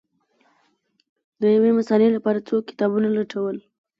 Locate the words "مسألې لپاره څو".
1.79-2.55